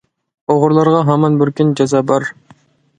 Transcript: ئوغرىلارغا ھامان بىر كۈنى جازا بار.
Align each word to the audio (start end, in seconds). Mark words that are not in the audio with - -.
ئوغرىلارغا 0.53 1.03
ھامان 1.11 1.37
بىر 1.43 1.55
كۈنى 1.61 1.81
جازا 1.83 2.05
بار. 2.13 2.31